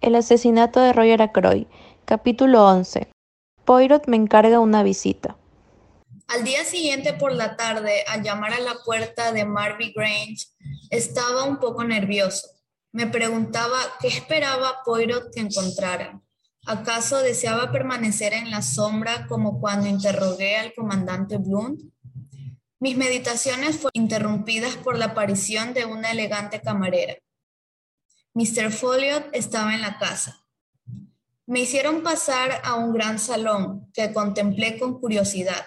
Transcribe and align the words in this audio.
El 0.00 0.14
asesinato 0.14 0.80
de 0.80 0.94
Roger 0.94 1.20
Ackroyd, 1.20 1.66
capítulo 2.06 2.66
11. 2.66 3.10
Poirot 3.66 4.06
me 4.06 4.16
encarga 4.16 4.58
una 4.58 4.82
visita. 4.82 5.36
Al 6.26 6.42
día 6.42 6.64
siguiente 6.64 7.12
por 7.12 7.34
la 7.34 7.54
tarde, 7.56 8.04
al 8.08 8.22
llamar 8.22 8.54
a 8.54 8.60
la 8.60 8.76
puerta 8.82 9.30
de 9.32 9.44
Marby 9.44 9.92
Grange, 9.94 10.46
estaba 10.88 11.44
un 11.44 11.58
poco 11.58 11.84
nervioso. 11.84 12.48
Me 12.92 13.08
preguntaba 13.08 13.76
qué 14.00 14.08
esperaba 14.08 14.78
Poirot 14.86 15.34
que 15.34 15.40
encontrara. 15.40 16.18
¿Acaso 16.64 17.18
deseaba 17.18 17.70
permanecer 17.70 18.32
en 18.32 18.50
la 18.50 18.62
sombra 18.62 19.26
como 19.26 19.60
cuando 19.60 19.86
interrogué 19.86 20.56
al 20.56 20.72
comandante 20.72 21.36
Blunt? 21.36 21.78
Mis 22.78 22.96
meditaciones 22.96 23.76
fueron 23.76 24.02
interrumpidas 24.04 24.76
por 24.76 24.96
la 24.96 25.06
aparición 25.06 25.74
de 25.74 25.84
una 25.84 26.12
elegante 26.12 26.62
camarera. 26.62 27.16
Mr. 28.40 28.72
Folliot 28.72 29.28
estaba 29.34 29.74
en 29.74 29.82
la 29.82 29.98
casa. 29.98 30.46
Me 31.46 31.60
hicieron 31.60 32.02
pasar 32.02 32.62
a 32.64 32.76
un 32.76 32.94
gran 32.94 33.18
salón 33.18 33.90
que 33.92 34.14
contemplé 34.14 34.78
con 34.78 34.98
curiosidad 34.98 35.66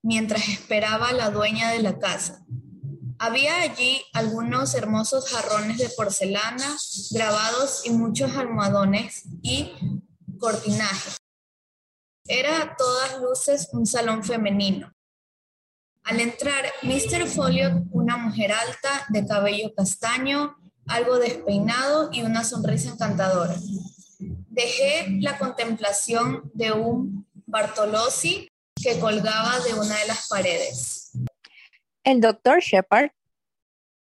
mientras 0.00 0.48
esperaba 0.48 1.08
a 1.08 1.12
la 1.12 1.28
dueña 1.28 1.70
de 1.72 1.82
la 1.82 1.98
casa. 1.98 2.42
Había 3.18 3.60
allí 3.60 4.02
algunos 4.14 4.74
hermosos 4.74 5.28
jarrones 5.30 5.76
de 5.76 5.90
porcelana 5.90 6.74
grabados 7.10 7.84
y 7.84 7.90
muchos 7.90 8.34
almohadones 8.34 9.24
y 9.42 9.72
cortinajes. 10.38 11.18
Era 12.26 12.62
a 12.62 12.76
todas 12.76 13.20
luces 13.20 13.68
un 13.72 13.84
salón 13.84 14.24
femenino. 14.24 14.90
Al 16.04 16.20
entrar, 16.20 16.64
Mr. 16.82 17.26
Folliot, 17.26 17.84
una 17.90 18.16
mujer 18.16 18.52
alta, 18.52 19.04
de 19.10 19.26
cabello 19.26 19.74
castaño, 19.74 20.56
algo 20.86 21.18
despeinado 21.18 22.10
y 22.12 22.22
una 22.22 22.44
sonrisa 22.44 22.90
encantadora. 22.90 23.54
Dejé 24.18 25.06
la 25.20 25.38
contemplación 25.38 26.50
de 26.54 26.72
un 26.72 27.26
Bartolozzi 27.46 28.48
que 28.80 28.98
colgaba 28.98 29.58
de 29.60 29.74
una 29.74 29.96
de 29.96 30.06
las 30.06 30.28
paredes. 30.28 31.12
¿El 32.02 32.20
doctor 32.20 32.60
Shepard? 32.60 33.10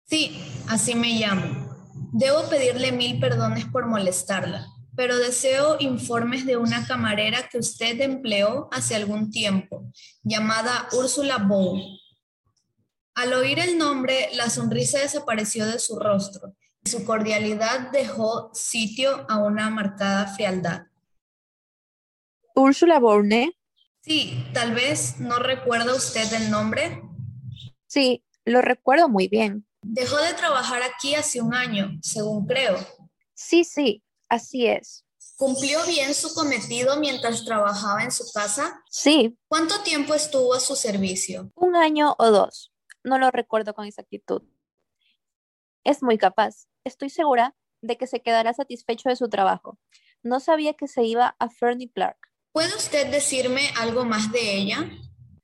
Sí, 0.07 0.53
así 0.69 0.95
me 0.95 1.13
llamo. 1.19 1.75
Debo 2.13 2.49
pedirle 2.49 2.93
mil 2.93 3.19
perdones 3.19 3.65
por 3.67 3.87
molestarla, 3.87 4.67
pero 4.97 5.17
deseo 5.17 5.77
informes 5.81 6.47
de 6.47 6.57
una 6.57 6.87
camarera 6.87 7.49
que 7.49 7.59
usted 7.59 8.01
empleó 8.01 8.69
hace 8.73 8.95
algún 8.95 9.31
tiempo, 9.31 9.91
llamada 10.23 10.89
Úrsula 10.93 11.39
Bow. 11.39 11.81
Al 13.15 13.33
oír 13.33 13.59
el 13.61 13.79
nombre, 13.79 14.29
la 14.35 14.51
sonrisa 14.51 14.99
desapareció 14.99 15.67
de 15.67 15.79
su 15.79 15.99
rostro 15.99 16.55
su 16.87 17.05
cordialidad 17.05 17.91
dejó 17.93 18.51
sitio 18.53 19.25
a 19.31 19.39
una 19.39 19.71
marcada 19.71 20.27
frialdad. 20.27 20.83
Úrsula 22.55 22.99
Bourne. 22.99 23.57
Sí, 24.03 24.45
tal 24.53 24.75
vez 24.75 25.19
no 25.19 25.39
recuerda 25.39 25.95
usted 25.95 26.31
el 26.35 26.51
nombre. 26.51 27.03
Sí, 27.87 28.23
lo 28.45 28.61
recuerdo 28.61 29.09
muy 29.09 29.29
bien. 29.29 29.67
Dejó 29.83 30.19
de 30.19 30.35
trabajar 30.35 30.83
aquí 30.83 31.15
hace 31.15 31.41
un 31.41 31.55
año, 31.55 31.99
según 32.03 32.47
creo. 32.47 32.77
Sí, 33.33 33.65
sí, 33.65 34.03
así 34.29 34.67
es. 34.67 35.07
¿Cumplió 35.37 35.85
bien 35.87 36.15
su 36.15 36.35
cometido 36.35 37.01
mientras 37.01 37.45
trabajaba 37.45 38.05
en 38.05 38.13
su 38.13 38.31
casa? 38.33 38.83
Sí. 38.91 39.37
¿Cuánto 39.49 39.83
tiempo 39.83 40.15
estuvo 40.15 40.55
a 40.55 40.61
su 40.61 40.77
servicio? 40.77 41.51
Un 41.57 41.77
año 41.77 42.15
o 42.19 42.31
dos. 42.31 42.73
No 43.03 43.19
lo 43.19 43.31
recuerdo 43.31 43.75
con 43.75 43.87
exactitud. 43.87 44.43
Es 45.85 46.03
muy 46.03 46.17
capaz 46.17 46.67
estoy 46.85 47.11
segura 47.11 47.55
de 47.83 47.99
que 47.99 48.07
se 48.07 48.21
quedará 48.21 48.55
satisfecho 48.55 49.09
de 49.09 49.17
su 49.17 49.29
trabajo. 49.29 49.79
No 50.23 50.41
sabía 50.41 50.75
que 50.75 50.89
se 50.89 51.05
iba 51.05 51.37
a 51.39 51.51
Fernie 51.51 51.91
Clark. 51.91 52.17
¿Puede 52.53 52.75
usted 52.75 53.11
decirme 53.11 53.69
algo 53.79 54.05
más 54.05 54.33
de 54.33 54.57
ella? 54.57 54.91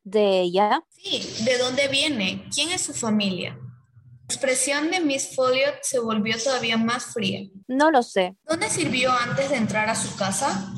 ¿De 0.03 0.41
ella? 0.41 0.83
Sí, 0.89 1.45
¿de 1.45 1.59
dónde 1.59 1.89
viene? 1.89 2.49
¿Quién 2.55 2.71
es 2.71 2.81
su 2.81 2.95
familia? 2.95 3.59
La 3.59 4.34
expresión 4.34 4.91
de 4.91 5.00
Miss 5.00 5.34
Folliot 5.34 5.81
se 5.83 5.99
volvió 5.99 6.37
todavía 6.43 6.77
más 6.77 7.06
fría. 7.12 7.50
No 7.67 7.91
lo 7.91 8.03
sé. 8.03 8.37
¿Dónde 8.45 8.71
sirvió 8.71 9.12
antes 9.12 9.50
de 9.50 9.56
entrar 9.56 9.91
a 9.91 9.95
su 9.95 10.17
casa? 10.17 10.73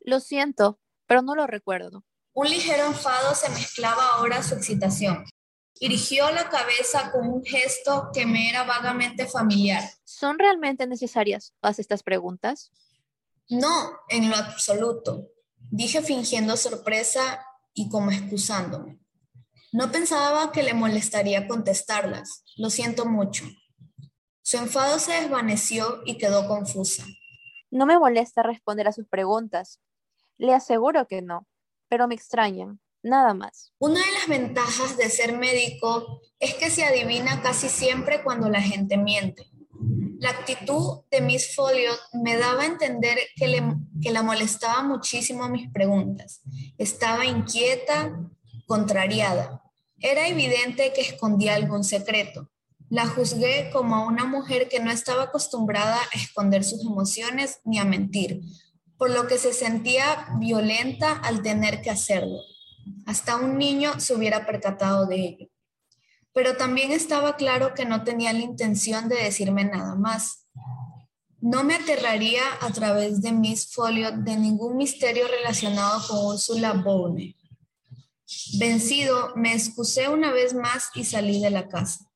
Lo 0.00 0.18
siento, 0.18 0.80
pero 1.06 1.22
no 1.22 1.34
lo 1.34 1.46
recuerdo. 1.46 2.04
Un 2.32 2.48
ligero 2.48 2.86
enfado 2.86 3.34
se 3.34 3.50
mezclaba 3.50 4.02
ahora 4.14 4.38
a 4.38 4.42
su 4.42 4.54
excitación. 4.54 5.24
Dirigió 5.78 6.30
la 6.30 6.48
cabeza 6.48 7.12
con 7.12 7.28
un 7.28 7.44
gesto 7.44 8.10
que 8.14 8.24
me 8.24 8.48
era 8.48 8.64
vagamente 8.64 9.26
familiar. 9.26 9.82
¿Son 10.04 10.38
realmente 10.38 10.86
necesarias 10.86 11.52
todas 11.60 11.78
estas 11.78 12.02
preguntas? 12.02 12.72
No, 13.48 13.90
en 14.08 14.30
lo 14.30 14.36
absoluto, 14.36 15.28
dije 15.58 16.00
fingiendo 16.00 16.56
sorpresa 16.56 17.46
y 17.74 17.90
como 17.90 18.10
excusándome. 18.10 18.98
No 19.72 19.92
pensaba 19.92 20.50
que 20.50 20.62
le 20.62 20.72
molestaría 20.72 21.46
contestarlas. 21.46 22.44
Lo 22.56 22.70
siento 22.70 23.04
mucho. 23.04 23.44
Su 24.40 24.56
enfado 24.56 24.98
se 24.98 25.12
desvaneció 25.20 26.00
y 26.06 26.16
quedó 26.16 26.48
confusa. 26.48 27.04
No 27.70 27.84
me 27.84 27.98
molesta 27.98 28.42
responder 28.42 28.88
a 28.88 28.92
sus 28.92 29.06
preguntas. 29.06 29.80
Le 30.38 30.54
aseguro 30.54 31.06
que 31.06 31.20
no, 31.20 31.46
pero 31.88 32.08
me 32.08 32.14
extrañan 32.14 32.80
nada 33.02 33.34
más. 33.34 33.72
Una 33.78 34.00
de 34.00 34.12
las 34.12 34.28
ventajas 34.28 34.96
de 34.96 35.10
ser 35.10 35.36
médico 35.36 36.20
es 36.38 36.54
que 36.54 36.70
se 36.70 36.84
adivina 36.84 37.42
casi 37.42 37.68
siempre 37.68 38.22
cuando 38.22 38.48
la 38.48 38.62
gente 38.62 38.96
miente. 38.96 39.50
La 40.18 40.30
actitud 40.30 41.02
de 41.10 41.20
Miss 41.20 41.54
Folliot 41.54 41.98
me 42.14 42.36
daba 42.36 42.62
a 42.62 42.66
entender 42.66 43.18
que, 43.36 43.48
le, 43.48 43.62
que 44.00 44.10
la 44.10 44.22
molestaba 44.22 44.82
muchísimo 44.82 45.48
mis 45.48 45.70
preguntas. 45.70 46.40
Estaba 46.78 47.26
inquieta, 47.26 48.18
contrariada. 48.66 49.62
Era 49.98 50.26
evidente 50.28 50.92
que 50.94 51.02
escondía 51.02 51.54
algún 51.54 51.84
secreto. 51.84 52.50
La 52.88 53.06
juzgué 53.06 53.70
como 53.72 53.96
a 53.96 54.06
una 54.06 54.24
mujer 54.24 54.68
que 54.68 54.80
no 54.80 54.90
estaba 54.90 55.24
acostumbrada 55.24 55.98
a 55.98 56.16
esconder 56.16 56.64
sus 56.64 56.82
emociones 56.82 57.60
ni 57.64 57.78
a 57.78 57.84
mentir, 57.84 58.42
por 58.96 59.10
lo 59.10 59.26
que 59.26 59.38
se 59.38 59.52
sentía 59.52 60.28
violenta 60.38 61.12
al 61.12 61.42
tener 61.42 61.82
que 61.82 61.90
hacerlo. 61.90 62.38
Hasta 63.06 63.36
un 63.36 63.58
niño 63.58 63.98
se 64.00 64.14
hubiera 64.14 64.46
percatado 64.46 65.06
de 65.06 65.16
ello. 65.16 65.48
Pero 66.32 66.56
también 66.56 66.92
estaba 66.92 67.36
claro 67.36 67.74
que 67.74 67.84
no 67.84 68.04
tenía 68.04 68.32
la 68.32 68.40
intención 68.40 69.08
de 69.08 69.16
decirme 69.16 69.64
nada 69.64 69.94
más. 69.94 70.46
No 71.40 71.64
me 71.64 71.76
aterraría 71.76 72.42
a 72.60 72.70
través 72.72 73.22
de 73.22 73.32
Miss 73.32 73.72
Folio 73.72 74.10
de 74.12 74.36
ningún 74.36 74.76
misterio 74.76 75.28
relacionado 75.28 76.06
con 76.08 76.26
Ursula 76.26 76.72
Bowne. 76.72 77.36
Vencido, 78.58 79.32
me 79.36 79.54
excusé 79.54 80.08
una 80.08 80.32
vez 80.32 80.52
más 80.52 80.90
y 80.94 81.04
salí 81.04 81.40
de 81.40 81.50
la 81.50 81.68
casa. 81.68 82.10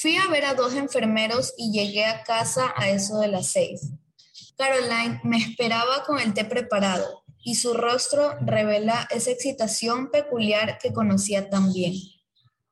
Fui 0.00 0.16
a 0.16 0.28
ver 0.28 0.44
a 0.44 0.54
dos 0.54 0.74
enfermeros 0.74 1.54
y 1.56 1.72
llegué 1.72 2.06
a 2.06 2.22
casa 2.22 2.72
a 2.76 2.88
eso 2.88 3.18
de 3.18 3.28
las 3.28 3.48
seis. 3.48 3.90
Caroline 4.56 5.20
me 5.24 5.38
esperaba 5.38 6.04
con 6.04 6.18
el 6.18 6.34
té 6.34 6.44
preparado 6.44 7.24
y 7.44 7.54
su 7.54 7.74
rostro 7.74 8.34
revela 8.40 9.08
esa 9.10 9.30
excitación 9.30 10.10
peculiar 10.10 10.78
que 10.78 10.92
conocía 10.92 11.48
tan 11.48 11.72
bien. 11.72 11.94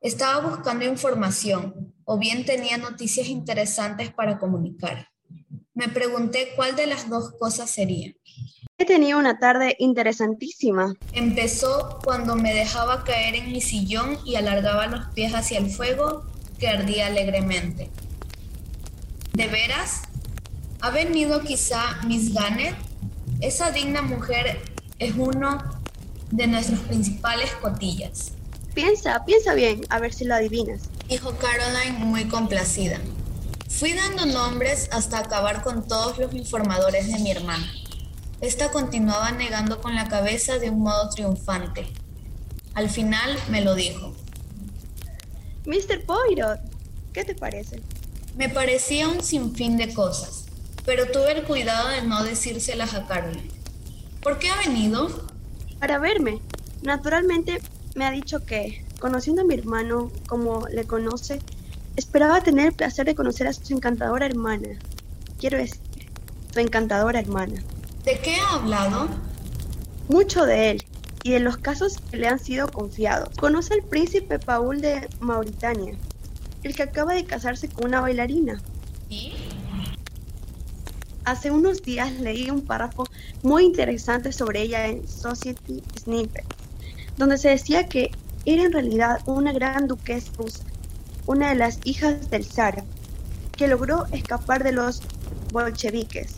Estaba 0.01 0.47
buscando 0.47 0.85
información 0.85 1.95
o 2.05 2.19
bien 2.19 2.45
tenía 2.45 2.77
noticias 2.77 3.29
interesantes 3.29 4.13
para 4.13 4.39
comunicar. 4.39 5.09
Me 5.75 5.89
pregunté 5.89 6.53
cuál 6.57 6.77
de 6.77 6.87
las 6.87 7.09
dos 7.09 7.33
cosas 7.39 7.71
sería. 7.71 8.13
He 8.79 8.85
tenido 8.85 9.19
una 9.19 9.39
tarde 9.39 9.75
interesantísima. 9.79 10.95
Empezó 11.13 11.99
cuando 12.05 12.37
me 12.37 12.53
dejaba 12.53 13.05
caer 13.05 13.35
en 13.35 13.51
mi 13.51 13.61
sillón 13.61 14.19
y 14.25 14.37
alargaba 14.37 14.87
los 14.87 15.07
pies 15.15 15.35
hacia 15.35 15.59
el 15.59 15.71
fuego 15.71 16.25
que 16.59 16.69
ardía 16.69 17.07
alegremente. 17.07 17.91
¿De 19.33 19.49
veras? 19.49 20.03
¿Ha 20.81 20.91
venido 20.91 21.41
quizá 21.41 22.01
Miss 22.07 22.33
Gannett? 22.33 22.77
Esa 23.41 23.71
digna 23.71 24.01
mujer 24.01 24.63
es 24.99 25.15
uno 25.15 25.63
de 26.31 26.47
nuestras 26.47 26.81
principales 26.81 27.51
cotillas. 27.61 28.33
Piensa, 28.75 29.25
piensa 29.27 29.53
bien, 29.53 29.83
a 29.91 30.01
ver 30.01 30.15
si 30.15 30.25
lo 30.25 30.35
adivinas. 30.35 30.85
Dijo 31.07 31.37
Caroline 31.37 31.99
muy 31.99 32.29
complacida. 32.29 32.99
Fui 33.69 33.93
dando 33.93 34.25
nombres 34.25 34.89
hasta 34.91 35.19
acabar 35.19 35.63
con 35.63 35.87
todos 35.87 36.19
los 36.19 36.33
informadores 36.33 37.13
de 37.13 37.19
mi 37.19 37.31
hermana. 37.31 37.71
Esta 38.41 38.71
continuaba 38.71 39.31
negando 39.33 39.83
con 39.83 39.95
la 39.95 40.09
cabeza 40.09 40.59
de 40.59 40.71
un 40.71 40.81
modo 40.81 41.11
triunfante. 41.11 41.87
Al 42.73 42.89
final 42.89 43.39
me 43.51 43.61
lo 43.61 43.75
dijo. 43.75 44.15
Mr. 45.67 46.07
Poirot, 46.07 46.61
¿qué 47.13 47.25
te 47.25 47.35
parece? 47.35 47.83
Me 48.35 48.49
parecía 48.49 49.09
un 49.09 49.23
sinfín 49.23 49.77
de 49.77 49.93
cosas 49.93 50.46
pero 50.87 51.07
tuve 51.11 51.33
el 51.33 51.43
cuidado 51.43 51.89
de 51.89 52.03
no 52.03 52.23
decírselas 52.23 52.95
a 52.95 53.07
Caroline. 53.07 53.51
¿Por 54.23 54.39
qué 54.39 54.49
ha 54.49 54.57
venido? 54.57 55.09
Para 55.81 55.99
verme. 55.99 56.41
Naturalmente 56.83 57.61
me 57.97 58.07
ha 58.07 58.13
dicho 58.13 58.47
que, 58.47 58.85
conociendo 59.01 59.43
a 59.43 59.45
mi 59.45 59.55
hermano 59.55 60.13
como 60.29 60.67
le 60.69 60.85
conoce, 60.85 61.41
esperaba 61.97 62.41
tener 62.41 62.69
el 62.69 62.73
placer 62.73 63.05
de 63.05 63.17
conocer 63.17 63.49
a 63.49 63.53
su 63.53 63.75
encantadora 63.75 64.27
hermana. 64.27 64.69
Quiero 65.39 65.59
decir, 65.59 65.81
tu 66.53 66.61
encantadora 66.61 67.19
hermana. 67.19 67.63
¿De 68.05 68.19
qué 68.21 68.37
ha 68.37 68.55
hablado? 68.55 69.09
Mucho 70.09 70.47
de 70.47 70.71
él 70.71 70.85
y 71.25 71.33
de 71.33 71.41
los 71.41 71.57
casos 71.57 71.99
que 72.11 72.19
le 72.19 72.29
han 72.29 72.39
sido 72.39 72.69
confiados. 72.69 73.31
Conoce 73.37 73.75
al 73.75 73.83
príncipe 73.83 74.39
Paul 74.39 74.81
de 74.81 75.09
Mauritania, 75.19 75.97
el 76.63 76.77
que 76.77 76.85
acaba 76.85 77.15
de 77.15 77.25
casarse 77.25 77.69
con 77.69 77.87
una 77.87 78.01
bailarina. 78.01 78.63
Hace 81.27 81.51
unos 81.51 81.83
días 81.83 82.13
leí 82.21 82.51
un 82.51 82.65
párrafo 82.65 83.05
muy 83.43 83.65
interesante 83.65 84.31
sobre 84.31 84.63
ella 84.63 84.87
en 84.87 85.09
Society 85.09 85.83
Snippet, 85.99 86.45
donde 87.17 87.37
se 87.37 87.49
decía 87.49 87.89
que 87.89 88.13
era 88.45 88.63
en 88.63 88.73
realidad 88.73 89.19
una 89.27 89.53
gran 89.53 89.89
duquesa 89.89 90.31
rusa, 90.39 90.63
una 91.27 91.49
de 91.49 91.57
las 91.57 91.81
hijas 91.83 92.31
del 92.31 92.45
zar, 92.45 92.85
que 93.57 93.67
logró 93.67 94.07
escapar 94.13 94.63
de 94.63 94.71
los 94.71 95.03
bolcheviques. 95.51 96.37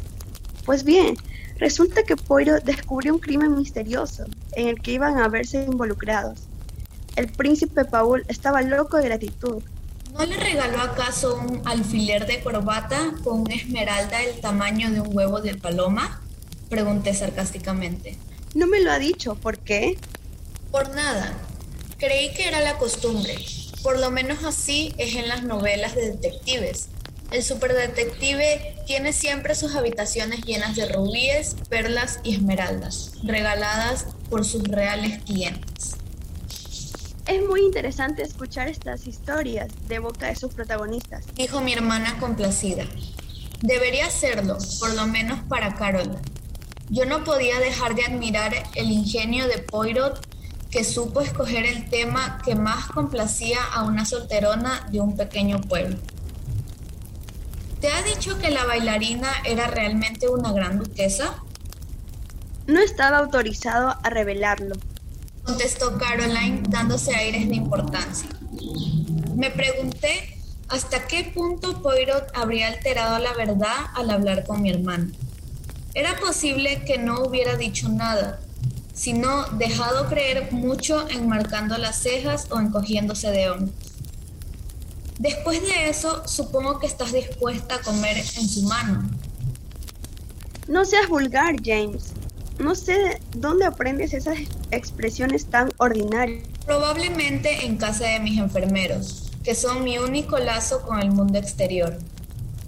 Pues 0.65 0.85
bien, 0.85 1.19
resulta 1.59 2.03
que 2.03 2.17
Poirot 2.17 2.65
descubrió 2.65 3.13
un 3.13 3.21
crimen 3.21 3.59
misterioso 3.59 4.25
en 4.53 4.69
el 4.69 4.81
que 4.81 4.93
iban 4.93 5.19
a 5.19 5.29
verse 5.29 5.65
involucrados. 5.65 6.45
El 7.15 7.31
príncipe 7.31 7.85
Paul 7.85 8.25
estaba 8.29 8.63
loco 8.63 8.97
de 8.97 9.05
gratitud 9.05 9.63
¿No 10.13 10.25
le 10.25 10.37
regaló 10.37 10.81
acaso 10.81 11.37
un 11.37 11.63
alfiler 11.67 12.27
de 12.27 12.43
corbata 12.43 13.15
con 13.23 13.41
una 13.43 13.55
esmeralda 13.55 14.19
del 14.19 14.41
tamaño 14.41 14.91
de 14.91 15.01
un 15.01 15.17
huevo 15.17 15.41
de 15.41 15.55
paloma? 15.55 16.21
Pregunté 16.69 17.15
sarcásticamente. 17.15 18.17
No 18.55 18.67
me 18.67 18.81
lo 18.81 18.91
ha 18.91 18.99
dicho, 18.99 19.37
¿por 19.37 19.59
qué? 19.59 19.99
Por 20.73 20.95
nada. 20.95 21.33
Creí 21.99 22.33
que 22.33 22.49
era 22.49 22.61
la 22.61 22.79
costumbre. 22.79 23.35
Por 23.83 23.99
lo 23.99 24.11
menos 24.11 24.45
así 24.45 24.95
es 24.99 25.15
en 25.15 25.29
las 25.29 25.45
novelas 25.45 25.95
de 25.95 26.11
detectives. 26.11 26.89
El 27.31 27.43
superdetective 27.43 28.77
tiene 28.87 29.13
siempre 29.13 29.55
sus 29.55 29.75
habitaciones 29.75 30.41
llenas 30.41 30.77
de 30.77 30.89
rubíes, 30.89 31.57
perlas 31.69 32.21
y 32.25 32.35
esmeraldas, 32.35 33.13
regaladas 33.23 34.07
por 34.31 34.47
sus 34.47 34.65
reales 34.65 35.23
clientes. 35.25 35.98
Es 37.29 37.47
muy 37.47 37.61
interesante 37.61 38.23
escuchar 38.23 38.69
estas 38.69 39.07
historias 39.07 39.69
de 39.87 39.99
boca 39.99 40.29
de 40.29 40.35
sus 40.35 40.55
protagonistas. 40.55 41.27
Dijo 41.35 41.61
mi 41.61 41.75
hermana 41.75 42.19
complacida. 42.19 42.87
Debería 43.61 44.07
hacerlo, 44.07 44.57
por 44.81 44.95
lo 44.95 45.07
menos 45.07 45.39
para 45.41 45.75
Carol. 45.75 46.17
Yo 46.89 47.05
no 47.05 47.25
podía 47.25 47.61
dejar 47.61 47.95
de 47.95 48.05
admirar 48.05 48.55
el 48.77 48.91
ingenio 48.91 49.47
de 49.47 49.59
Poirot 49.59 50.27
que 50.71 50.85
supo 50.85 51.21
escoger 51.21 51.67
el 51.67 51.91
tema 51.91 52.41
que 52.43 52.55
más 52.55 52.87
complacía 52.87 53.63
a 53.75 53.85
una 53.85 54.07
solterona 54.07 54.89
de 54.91 55.01
un 55.01 55.15
pequeño 55.15 55.61
pueblo. 55.61 55.99
¿Te 57.83 57.93
ha 57.93 58.03
dicho 58.05 58.39
que 58.39 58.49
la 58.49 58.65
bailarina 58.65 59.31
era 59.45 59.67
realmente 59.67 60.31
una 60.31 60.51
gran 60.53 60.79
duquesa? 60.79 61.43
No 62.67 62.81
estaba 62.81 63.19
autorizado 63.19 63.97
a 64.03 64.09
revelarlo, 64.09 64.77
contestó 65.49 65.97
Caroline 65.97 66.63
dándose 66.69 67.15
aires 67.15 67.49
de 67.49 67.57
importancia. 67.57 68.29
Me 69.35 69.51
pregunté 69.51 70.37
hasta 70.69 71.07
qué 71.07 71.33
punto 71.35 71.81
Poirot 71.81 72.31
habría 72.35 72.69
alterado 72.69 73.19
la 73.19 73.33
verdad 73.33 73.87
al 73.95 74.11
hablar 74.11 74.45
con 74.45 74.61
mi 74.61 74.69
hermano. 74.69 75.11
Era 75.95 76.21
posible 76.21 76.85
que 76.85 76.99
no 76.99 77.23
hubiera 77.23 77.57
dicho 77.57 77.89
nada, 77.89 78.41
sino 78.93 79.47
dejado 79.53 80.07
creer 80.11 80.53
mucho 80.53 81.09
enmarcando 81.09 81.79
las 81.79 81.97
cejas 82.03 82.49
o 82.51 82.61
encogiéndose 82.61 83.31
de 83.31 83.49
hombros. 83.49 83.75
Después 85.19 85.63
de 85.63 85.89
eso, 85.89 86.29
supongo 86.29 86.79
que 86.79 86.87
estás 86.87 87.11
dispuesta 87.11 87.77
a 87.77 87.81
comer 87.81 88.19
en 88.19 88.49
su 88.49 88.65
mano. 88.65 89.09
No 90.69 90.85
seas 90.85 91.09
vulgar, 91.09 91.57
James. 91.65 92.13
No 92.59 92.75
sé 92.75 93.21
dónde 93.37 93.67
aprendes 93.67 94.13
esas 94.13 94.37
expresiones 94.73 95.47
tan 95.47 95.71
ordinarias. 95.79 96.43
Probablemente 96.67 97.65
en 97.65 97.77
casa 97.77 98.07
de 98.07 98.21
mis 98.21 98.39
enfermeros, 98.39 99.31
que 99.45 99.55
son 99.55 99.85
mi 99.85 99.99
único 99.99 100.39
lazo 100.39 100.83
con 100.83 101.01
el 101.01 101.11
mundo 101.13 101.39
exterior. 101.39 101.97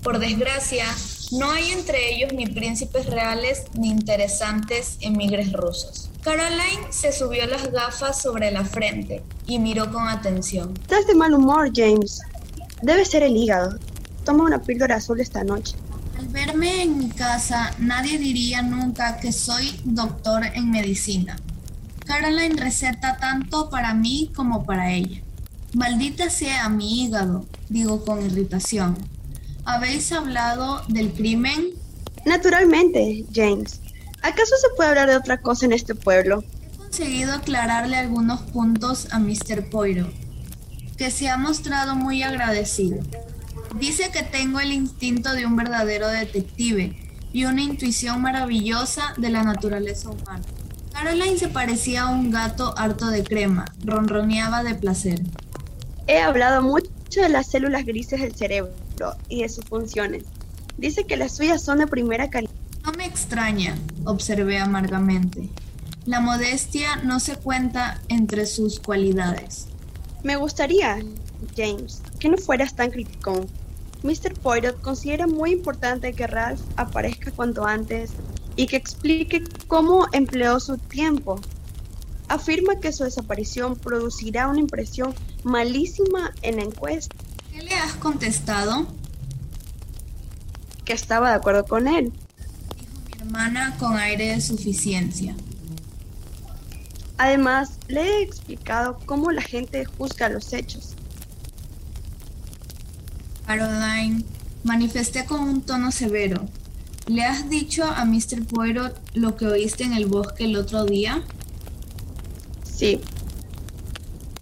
Por 0.03 0.21
desgracia, 0.21 0.87
no 1.33 1.51
hay 1.51 1.71
entre 1.73 2.15
ellos 2.15 2.33
ni 2.33 2.47
príncipes 2.47 3.07
reales 3.07 3.65
ni 3.75 3.91
interesantes 3.91 4.97
emigres 5.01 5.53
rusos. 5.53 6.09
Caroline 6.23 6.87
se 6.91 7.13
subió 7.13 7.47
las 7.47 7.71
gafas 7.73 8.23
sobre 8.23 8.51
la 8.51 8.65
frente 8.65 9.23
y 9.47 9.59
miró 9.59 9.91
con 9.93 10.07
atención. 10.07 10.75
Estás 10.83 11.07
de 11.07 11.15
mal 11.15 11.35
humor, 11.35 11.71
James. 11.75 12.21
Debe 12.83 13.05
ser 13.05 13.25
el 13.25 13.37
hígado. 13.37 13.79
Toma 14.25 14.45
una 14.45 14.63
píldora 14.63 14.97
azul 14.97 15.21
esta 15.21 15.43
noche. 15.43 15.77
Al 16.21 16.29
verme 16.29 16.83
en 16.83 16.99
mi 16.99 17.09
casa, 17.09 17.75
nadie 17.79 18.19
diría 18.19 18.61
nunca 18.61 19.17
que 19.17 19.33
soy 19.33 19.81
doctor 19.85 20.45
en 20.53 20.71
medicina. 20.71 21.39
Caroline 22.05 22.61
receta 22.61 23.17
tanto 23.17 23.71
para 23.71 23.95
mí 23.95 24.31
como 24.37 24.67
para 24.67 24.93
ella. 24.93 25.23
Maldita 25.73 26.29
sea 26.29 26.69
mi 26.69 27.05
hígado, 27.05 27.47
digo 27.71 28.05
con 28.05 28.23
irritación. 28.23 28.99
¿Habéis 29.65 30.13
hablado 30.13 30.83
del 30.89 31.11
crimen? 31.11 31.71
Naturalmente, 32.27 33.25
James. 33.35 33.81
¿Acaso 34.21 34.57
se 34.61 34.77
puede 34.77 34.91
hablar 34.91 35.09
de 35.09 35.17
otra 35.17 35.41
cosa 35.41 35.65
en 35.65 35.73
este 35.73 35.95
pueblo? 35.95 36.45
He 36.75 36.77
conseguido 36.77 37.33
aclararle 37.33 37.97
algunos 37.97 38.43
puntos 38.43 39.09
a 39.11 39.19
Mr. 39.19 39.71
Poirot, 39.71 40.13
que 40.99 41.11
se 41.11 41.31
ha 41.31 41.39
mostrado 41.39 41.97
muy 41.97 42.23
agradecido. 42.23 42.99
Dice 43.79 44.11
que 44.11 44.23
tengo 44.23 44.61
el 44.61 44.73
instinto 44.73 45.33
de 45.33 45.47
un 45.47 45.57
verdadero 45.57 46.09
detective 46.09 46.97
y 47.33 47.45
una 47.45 47.63
intuición 47.63 48.21
maravillosa 48.21 49.15
de 49.17 49.31
la 49.31 49.45
naturaleza 49.45 50.11
humana. 50.11 50.43
Caroline 50.93 51.39
se 51.39 51.49
parecía 51.49 52.03
a 52.03 52.11
un 52.11 52.31
gato 52.31 52.77
harto 52.77 53.07
de 53.07 53.23
crema, 53.23 53.65
ronroneaba 53.85 54.65
de 54.65 54.75
placer. 54.75 55.23
He 56.09 56.19
hablado 56.21 56.63
mucho 56.63 56.91
de 57.15 57.29
las 57.29 57.49
células 57.49 57.87
grises 57.87 58.21
del 58.21 58.35
cerebro 58.35 58.73
y 59.29 59.43
de 59.43 59.49
sus 59.49 59.65
funciones. 59.65 60.25
Dice 60.77 61.05
que 61.07 61.17
las 61.17 61.37
suyas 61.37 61.63
son 61.63 61.79
de 61.79 61.87
primera 61.87 62.29
calidad. 62.29 62.53
No 62.85 62.93
me 62.93 63.07
extraña, 63.07 63.77
observé 64.05 64.59
amargamente. 64.59 65.49
La 66.07 66.21
modestia 66.21 66.97
no 66.97 67.21
se 67.21 67.37
cuenta 67.37 68.01
entre 68.09 68.47
sus 68.47 68.81
cualidades. 68.81 69.69
Me 70.25 70.37
gustaría, 70.37 70.99
James, 71.57 72.03
que 72.21 72.29
no 72.29 72.37
fueras 72.37 72.77
tan 72.77 72.91
criticón. 72.93 73.49
Mr. 74.03 74.35
Poirot 74.41 74.81
considera 74.81 75.27
muy 75.27 75.51
importante 75.51 76.13
que 76.13 76.27
Ralph 76.27 76.61
aparezca 76.77 77.33
cuanto 77.33 77.67
antes 77.67 78.13
y 78.57 78.67
que 78.67 78.77
explique 78.77 79.43
cómo 79.67 80.07
empleó 80.13 80.61
su 80.61 80.79
tiempo. 80.79 81.41
Afirma 82.29 82.79
que 82.79 82.93
su 82.93 83.05
desaparición 83.05 83.77
producirá 83.77 84.49
una 84.49 84.61
impresión 84.61 85.15
malísima 85.43 86.33
en 86.43 86.57
la 86.57 86.63
encuesta. 86.63 87.17
¿Qué 87.51 87.63
le 87.63 87.75
has 87.75 87.95
contestado? 87.95 88.87
Que 90.85 90.93
estaba 90.93 91.31
de 91.31 91.37
acuerdo 91.37 91.65
con 91.65 91.89
él. 91.89 92.13
Dijo 92.79 92.93
mi 93.07 93.21
hermana 93.21 93.77
con 93.79 93.97
aire 93.97 94.29
de 94.29 94.41
suficiencia. 94.41 95.35
Además, 97.19 97.73
le 97.89 98.01
he 98.01 98.23
explicado 98.23 98.99
cómo 99.05 99.31
la 99.31 99.43
gente 99.43 99.85
juzga 99.85 100.31
los 100.31 100.53
hechos. 100.55 100.95
Caroline, 103.51 104.23
manifesté 104.63 105.25
con 105.25 105.41
un 105.41 105.63
tono 105.63 105.91
severo. 105.91 106.49
¿Le 107.09 107.25
has 107.25 107.51
dicho 107.51 107.83
a 107.83 108.05
Mr. 108.05 108.47
Poirot 108.47 108.97
lo 109.15 109.35
que 109.35 109.49
oíste 109.49 109.83
en 109.83 109.93
el 109.93 110.07
bosque 110.07 110.45
el 110.45 110.55
otro 110.55 110.85
día? 110.85 111.25
Sí, 112.63 113.01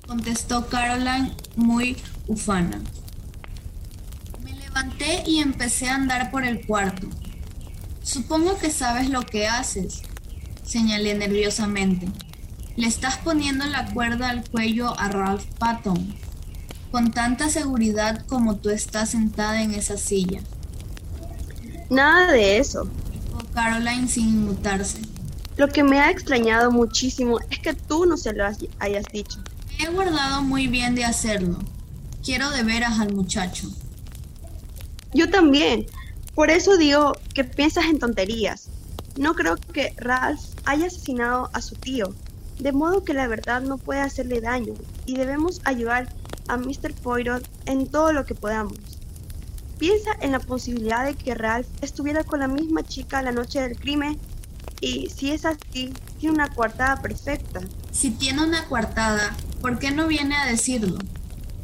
contestó 0.07 0.67
Caroline 0.67 1.33
muy 1.57 1.97
ufana. 2.27 2.83
Me 4.45 4.53
levanté 4.53 5.23
y 5.27 5.39
empecé 5.39 5.89
a 5.89 5.95
andar 5.95 6.31
por 6.31 6.45
el 6.45 6.67
cuarto. 6.67 7.09
Supongo 8.03 8.59
que 8.59 8.71
sabes 8.71 9.09
lo 9.09 9.23
que 9.23 9.49
haces, 9.49 10.03
señalé 10.65 11.15
nerviosamente. 11.15 12.11
Le 12.77 12.87
estás 12.87 13.17
poniendo 13.17 13.65
la 13.65 13.87
cuerda 13.87 14.29
al 14.29 14.47
cuello 14.47 15.01
a 15.01 15.09
Ralph 15.09 15.47
Patton, 15.59 16.15
con 16.91 17.11
tanta 17.11 17.49
seguridad 17.51 18.25
como 18.27 18.57
tú 18.57 18.71
estás 18.71 19.11
sentada 19.11 19.63
en 19.63 19.75
esa 19.75 19.97
silla. 19.97 20.41
nada 21.91 22.33
de 22.33 22.59
eso. 22.59 22.89
Dijo 23.13 23.39
Caroline 23.55 24.09
sin 24.09 24.29
inmutarse. 24.29 24.99
Lo 25.57 25.69
que 25.69 25.83
me 25.83 26.01
ha 26.01 26.11
extrañado 26.11 26.71
muchísimo 26.71 27.41
es 27.51 27.59
que 27.59 27.75
tú 27.75 28.07
no 28.07 28.17
se 28.17 28.33
lo 28.33 28.45
hayas 28.79 29.05
dicho. 29.13 29.39
Me 29.77 29.85
he 29.85 29.89
guardado 29.89 30.43
muy 30.43 30.69
bien 30.69 30.95
de 30.95 31.05
hacerlo. 31.05 31.59
Quiero 32.25 32.51
de 32.51 32.63
veras 32.63 33.01
al 33.01 33.13
muchacho. 33.13 33.69
Yo 35.15 35.31
también. 35.31 35.87
Por 36.35 36.51
eso 36.51 36.77
digo 36.77 37.17
que 37.35 37.43
piensas 37.43 37.87
en 37.87 37.99
tonterías. 37.99 38.69
No 39.17 39.35
creo 39.35 39.57
que 39.57 39.95
Ralph 39.97 40.41
haya 40.65 40.87
asesinado 40.87 41.51
a 41.53 41.61
su 41.61 41.75
tío, 41.75 42.15
de 42.61 42.71
modo 42.71 43.03
que 43.03 43.15
la 43.15 43.27
verdad 43.27 43.61
no 43.61 43.79
puede 43.79 44.01
hacerle 44.01 44.41
daño 44.41 44.75
y 45.07 45.17
debemos 45.17 45.61
ayudar 45.65 46.15
a 46.49 46.57
Mr. 46.57 46.93
Poirot 46.95 47.49
en 47.67 47.87
todo 47.87 48.13
lo 48.13 48.25
que 48.25 48.35
podamos. 48.35 48.79
Piensa 49.79 50.11
en 50.21 50.33
la 50.33 50.41
posibilidad 50.41 51.05
de 51.05 51.15
que 51.15 51.35
Ralph 51.35 51.69
estuviera 51.83 52.25
con 52.25 52.41
la 52.41 52.49
misma 52.49 52.83
chica 52.83 53.23
la 53.23 53.33
noche 53.33 53.61
del 53.61 53.79
crimen 53.79 54.19
y 54.81 55.09
si 55.11 55.31
es 55.31 55.45
así, 55.45 55.93
tiene 56.19 56.35
una 56.35 56.49
coartada 56.49 57.01
perfecta. 57.01 57.61
Si 57.93 58.11
tiene 58.11 58.43
una 58.43 58.67
coartada, 58.67 59.37
¿por 59.61 59.79
qué 59.79 59.91
no 59.91 60.07
viene 60.07 60.37
a 60.37 60.47
decirlo? 60.47 60.99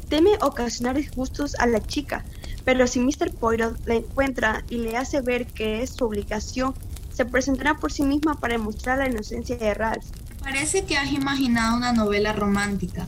Teme 0.09 0.31
ocasionar 0.41 0.95
disgustos 0.95 1.55
a 1.55 1.65
la 1.65 1.85
chica, 1.85 2.23
pero 2.63 2.87
si 2.87 2.99
Mr. 2.99 3.33
Poirot 3.33 3.85
la 3.85 3.95
encuentra 3.95 4.63
y 4.69 4.77
le 4.77 4.97
hace 4.97 5.21
ver 5.21 5.47
que 5.47 5.81
es 5.81 5.91
su 5.91 6.05
obligación, 6.05 6.73
se 7.13 7.25
presentará 7.25 7.75
por 7.75 7.91
sí 7.91 8.03
misma 8.03 8.39
para 8.39 8.53
demostrar 8.53 8.97
la 8.97 9.09
inocencia 9.09 9.55
de 9.55 9.73
Ralph. 9.73 10.05
Parece 10.41 10.85
que 10.85 10.97
has 10.97 11.11
imaginado 11.11 11.77
una 11.77 11.93
novela 11.93 12.33
romántica. 12.33 13.07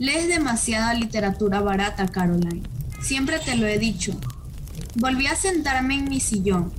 Lees 0.00 0.28
demasiada 0.28 0.94
literatura 0.94 1.60
barata, 1.60 2.08
Caroline. 2.08 2.62
Siempre 3.02 3.38
te 3.38 3.54
lo 3.54 3.66
he 3.66 3.78
dicho. 3.78 4.18
Volví 4.94 5.26
a 5.26 5.36
sentarme 5.36 5.96
en 5.96 6.08
mi 6.08 6.20
sillón. 6.20 6.72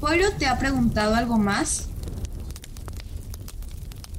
¿Poirot 0.00 0.38
te 0.38 0.46
ha 0.46 0.58
preguntado 0.58 1.16
algo 1.16 1.36
más? 1.36 1.90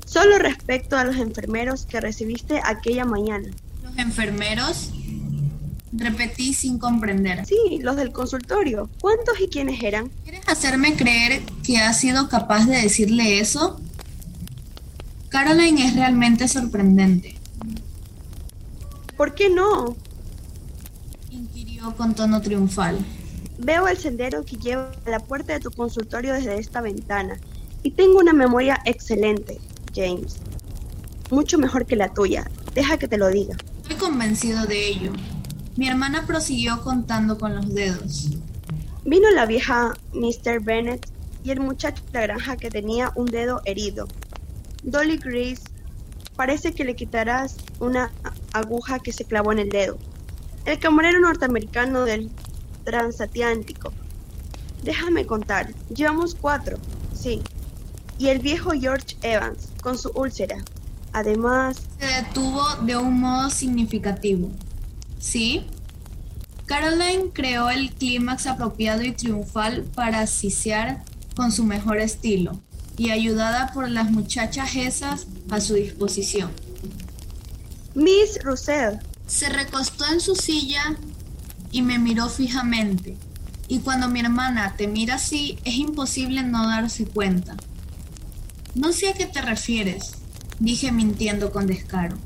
Solo 0.06 0.38
respecto 0.38 0.96
a 0.96 1.04
los 1.04 1.16
enfermeros 1.16 1.88
que 1.88 2.00
recibiste 2.00 2.62
aquella 2.64 3.06
mañana. 3.06 3.50
¿Los 3.82 3.98
enfermeros? 3.98 4.92
Repetí 5.92 6.54
sin 6.54 6.78
comprender. 6.78 7.44
Sí, 7.48 7.80
los 7.82 7.96
del 7.96 8.12
consultorio. 8.12 8.88
¿Cuántos 9.02 9.42
y 9.42 9.48
quiénes 9.48 9.82
eran? 9.82 10.12
¿Quieres 10.24 10.48
hacerme 10.48 10.96
creer 10.96 11.42
que 11.64 11.80
has 11.80 12.02
sido 12.02 12.30
capaz 12.30 12.68
de 12.68 12.84
decirle 12.84 13.40
eso? 13.40 13.82
Caroline 15.30 15.88
es 15.88 15.96
realmente 15.96 16.48
sorprendente. 16.48 17.40
¿Por 19.18 19.34
qué 19.34 19.50
no? 19.50 19.96
inquirió 21.30 21.96
con 21.96 22.14
tono 22.16 22.42
triunfal. 22.42 22.98
Veo 23.58 23.88
el 23.88 23.98
sendero 23.98 24.44
que 24.44 24.58
lleva 24.58 24.92
a 25.06 25.10
la 25.10 25.20
puerta 25.20 25.54
de 25.54 25.60
tu 25.60 25.72
consultorio 25.72 26.34
desde 26.34 26.58
esta 26.60 26.82
ventana 26.82 27.40
y 27.84 27.92
tengo 27.92 28.20
una 28.20 28.34
memoria 28.34 28.82
excelente, 28.86 29.60
James. 29.96 30.38
Mucho 31.32 31.58
mejor 31.58 31.86
que 31.86 31.96
la 31.96 32.14
tuya. 32.14 32.50
Deja 32.74 32.98
que 32.98 33.08
te 33.08 33.18
lo 33.18 33.30
diga. 33.30 33.56
Estoy 33.84 33.96
convencido 33.96 34.66
de 34.66 34.88
ello. 34.88 35.14
Mi 35.78 35.88
hermana 35.88 36.26
prosiguió 36.26 36.82
contando 36.82 37.38
con 37.38 37.56
los 37.56 37.74
dedos. 37.74 38.30
Vino 39.06 39.30
la 39.32 39.46
vieja 39.46 39.94
Mr. 40.14 40.62
Bennett 40.62 41.10
y 41.44 41.52
el 41.52 41.60
muchacho 41.60 42.04
de 42.12 42.20
la 42.20 42.22
granja 42.22 42.58
que 42.58 42.70
tenía 42.70 43.12
un 43.16 43.28
dedo 43.28 43.62
herido. 43.66 44.08
Dolly 44.84 45.18
Grace, 45.18 45.62
parece 46.36 46.74
que 46.74 46.84
le 46.84 46.96
quitarás 46.96 47.58
una 47.80 48.12
aguja 48.58 49.00
que 49.00 49.12
se 49.12 49.26
clavó 49.26 49.52
en 49.52 49.60
el 49.60 49.70
dedo. 49.70 49.98
El 50.66 50.80
camarero 50.80 51.20
norteamericano 51.20 52.06
del 52.06 52.32
transatlántico. 52.84 53.94
Déjame 54.84 55.26
contar, 55.26 55.74
llevamos 55.94 56.36
cuatro, 56.36 56.78
sí. 57.14 57.42
Y 58.18 58.28
el 58.28 58.40
viejo 58.40 58.72
George 58.72 59.18
Evans, 59.22 59.70
con 59.82 59.98
su 59.98 60.10
úlcera. 60.10 60.64
Además... 61.12 61.78
Se 62.00 62.06
detuvo 62.06 62.64
de 62.82 62.96
un 62.98 63.20
modo 63.20 63.50
significativo. 63.50 64.52
¿Sí? 65.20 65.66
Caroline 66.66 67.30
creó 67.32 67.70
el 67.70 67.92
clímax 67.94 68.48
apropiado 68.48 69.04
y 69.04 69.12
triunfal 69.12 69.84
para 69.96 70.22
asiciar 70.22 71.04
con 71.36 71.52
su 71.52 71.64
mejor 71.64 72.00
estilo 72.00 72.60
y 72.98 73.12
ayudada 73.12 73.72
por 73.74 73.90
las 73.90 74.10
muchachas 74.10 74.76
esas 74.76 75.28
a 75.50 75.62
su 75.62 75.76
disposición. 75.76 76.52
Miss 77.96 78.44
Russell. 78.44 78.98
Se 79.26 79.48
recostó 79.48 80.06
en 80.12 80.20
su 80.20 80.36
silla 80.36 80.98
y 81.72 81.82
me 81.82 81.98
miró 81.98 82.28
fijamente. 82.28 83.16
Y 83.70 83.80
cuando 83.80 84.10
mi 84.10 84.20
hermana 84.20 84.76
te 84.78 84.88
mira 84.88 85.16
así, 85.16 85.58
es 85.64 85.76
imposible 85.76 86.44
no 86.44 86.68
darse 86.68 87.06
cuenta. 87.06 87.56
No 88.76 88.92
sé 88.92 89.10
a 89.10 89.14
qué 89.14 89.26
te 89.26 89.42
refieres, 89.42 90.12
dije 90.60 90.92
mintiendo 90.92 91.54
con 91.54 91.68
descaro. 91.68 92.18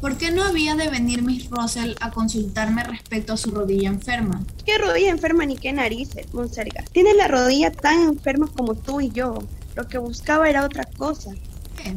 ¿Por 0.00 0.16
qué 0.18 0.30
no 0.30 0.44
había 0.44 0.76
de 0.76 0.88
venir 0.88 1.22
Miss 1.22 1.50
Russell 1.50 1.94
a 2.00 2.12
consultarme 2.12 2.84
respecto 2.84 3.32
a 3.32 3.36
su 3.36 3.50
rodilla 3.50 3.88
enferma? 3.88 4.44
¿Qué 4.64 4.78
rodilla 4.78 5.10
enferma 5.10 5.46
ni 5.46 5.56
qué 5.56 5.72
narices, 5.72 6.32
Monserga? 6.32 6.84
Tiene 6.92 7.12
la 7.14 7.26
rodilla 7.26 7.72
tan 7.72 8.02
enferma 8.02 8.46
como 8.46 8.76
tú 8.76 9.00
y 9.00 9.10
yo. 9.10 9.38
Lo 9.74 9.88
que 9.88 9.98
buscaba 9.98 10.48
era 10.48 10.64
otra 10.64 10.84
cosa. 10.84 11.32
¿Qué? 11.76 11.96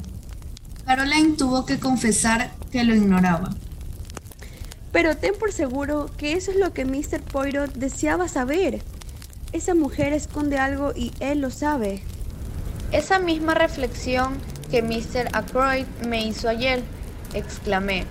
Caroline 0.86 1.36
tuvo 1.38 1.68
que 1.68 1.78
confesar 1.78 2.52
que 2.72 2.84
lo 2.84 2.96
ignoraba. 2.96 3.50
Pero 4.92 5.16
ten 5.18 5.34
por 5.38 5.52
seguro 5.52 6.10
que 6.18 6.34
eso 6.34 6.52
es 6.52 6.58
lo 6.58 6.74
que 6.74 6.86
Mr. 6.86 7.22
Poirot 7.22 7.74
deseaba 7.74 8.28
saber. 8.28 8.82
Esa 9.52 9.76
mujer 9.76 10.14
esconde 10.14 10.58
algo 10.58 10.94
y 10.96 11.12
él 11.20 11.42
lo 11.42 11.52
sabe. 11.52 12.02
Esa 12.92 13.20
misma 13.20 13.54
reflexión 13.54 14.38
que 14.72 14.82
Mr. 14.82 15.30
Ackroyd 15.34 15.86
me 16.08 16.26
hizo 16.26 16.50
ayer, 16.50 16.84
exclamé. 17.34 18.06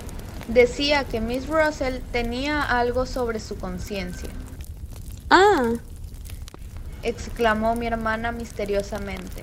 Decía 0.49 1.05
que 1.05 1.21
Miss 1.21 1.47
Russell 1.47 1.99
tenía 2.13 2.63
algo 2.63 3.07
sobre 3.07 3.41
su 3.41 3.57
conciencia. 3.57 4.31
Ah, 5.31 5.75
exclamó 7.03 7.77
mi 7.77 7.87
hermana 7.87 8.33
misteriosamente. 8.33 9.43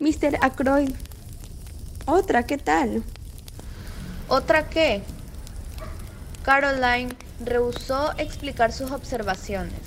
Mr. 0.00 0.38
Ackroyd. 0.40 0.90
Otra, 2.06 2.44
¿qué 2.44 2.58
tal? 2.58 3.04
¿Otra 4.34 4.66
qué? 4.66 5.02
Caroline 6.42 7.14
rehusó 7.44 8.14
explicar 8.16 8.72
sus 8.72 8.90
observaciones. 8.90 9.78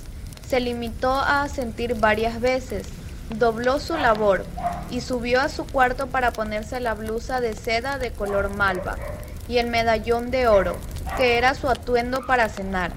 Se 0.48 0.60
limitó 0.60 1.10
a 1.10 1.42
asentir 1.42 1.96
varias 1.96 2.40
veces, 2.40 2.86
dobló 3.30 3.80
su 3.80 3.96
labor 3.96 4.46
y 4.88 5.00
subió 5.00 5.40
a 5.40 5.48
su 5.48 5.66
cuarto 5.66 6.06
para 6.06 6.30
ponerse 6.30 6.78
la 6.78 6.94
blusa 6.94 7.40
de 7.40 7.56
seda 7.56 7.98
de 7.98 8.12
color 8.12 8.54
malva 8.54 8.94
y 9.48 9.58
el 9.58 9.66
medallón 9.66 10.30
de 10.30 10.46
oro, 10.46 10.76
que 11.16 11.38
era 11.38 11.56
su 11.56 11.68
atuendo 11.68 12.24
para 12.24 12.48
cenar. 12.48 12.92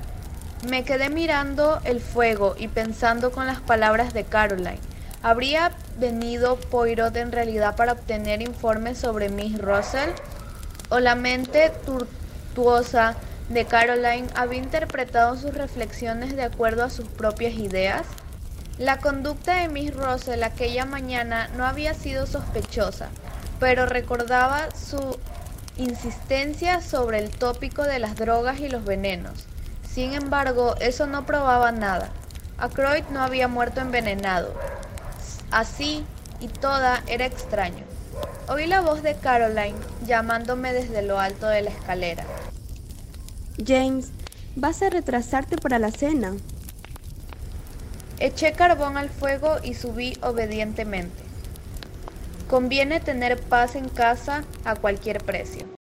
Me 0.70 0.84
quedé 0.84 1.10
mirando 1.10 1.82
el 1.84 2.00
fuego 2.00 2.54
y 2.60 2.68
pensando 2.68 3.32
con 3.32 3.48
las 3.48 3.60
palabras 3.60 4.14
de 4.14 4.24
Caroline. 4.24 4.78
¿Habría 5.24 5.72
venido 5.98 6.58
Poirot 6.58 7.16
en 7.16 7.32
realidad 7.32 7.76
para 7.76 7.94
obtener 7.94 8.44
informes 8.44 9.00
sobre 9.00 9.30
Miss 9.30 9.58
Russell? 9.58 10.12
¿O 10.90 11.00
la 11.00 11.14
mente 11.14 11.72
tortuosa 11.86 13.16
de 13.50 13.66
Caroline 13.66 14.28
había 14.34 14.58
interpretado 14.58 15.38
sus 15.38 15.54
reflexiones 15.54 16.36
de 16.36 16.42
acuerdo 16.42 16.84
a 16.84 16.90
sus 16.90 17.08
propias 17.08 17.54
ideas? 17.54 18.08
La 18.80 18.98
conducta 18.98 19.56
de 19.56 19.70
Miss 19.70 19.94
Russell 19.94 20.42
aquella 20.42 20.86
mañana 20.86 21.48
no 21.56 21.66
había 21.66 21.94
sido 21.94 22.26
sospechosa, 22.26 23.10
pero 23.60 23.86
recordaba 23.86 24.70
su 24.72 25.20
insistencia 25.78 26.82
sobre 26.82 27.20
el 27.20 27.30
tópico 27.30 27.84
de 27.84 28.00
las 28.00 28.16
drogas 28.16 28.60
y 28.60 28.68
los 28.68 28.84
venenos. 28.84 29.46
Sin 29.88 30.14
embargo, 30.14 30.76
eso 30.80 31.06
no 31.06 31.26
probaba 31.26 31.72
nada. 31.72 32.10
Ackroyd 32.58 33.04
no 33.12 33.22
había 33.22 33.48
muerto 33.48 33.80
envenenado. 33.80 34.54
Así 35.52 36.04
y 36.40 36.48
toda 36.48 37.04
era 37.08 37.26
extraño. 37.26 37.84
Oí 38.52 38.66
la 38.66 38.82
voz 38.82 39.04
de 39.04 39.14
Caroline 39.14 39.78
llamándome 40.08 40.74
desde 40.74 41.04
lo 41.04 41.20
alto 41.20 41.46
de 41.46 41.62
la 41.62 41.70
escalera. 41.70 42.26
James, 43.64 44.12
vas 44.56 44.82
a 44.82 44.90
retrasarte 44.90 45.56
para 45.58 45.78
la 45.78 45.92
cena. 45.92 46.34
Eché 48.18 48.54
carbón 48.54 48.98
al 48.98 49.10
fuego 49.10 49.58
y 49.64 49.76
subí 49.76 50.18
obedientemente. 50.24 51.22
Conviene 52.50 53.00
tener 53.00 53.40
paz 53.40 53.76
en 53.76 53.88
casa 53.88 54.44
a 54.66 54.76
cualquier 54.76 55.24
precio. 55.24 55.79